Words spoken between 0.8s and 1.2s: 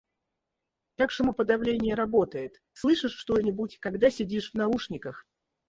Как